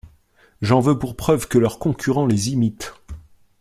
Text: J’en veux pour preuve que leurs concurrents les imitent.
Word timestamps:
J’en 0.63 0.79
veux 0.79 0.97
pour 0.97 1.15
preuve 1.15 1.47
que 1.47 1.59
leurs 1.59 1.77
concurrents 1.77 2.25
les 2.25 2.49
imitent. 2.49 2.91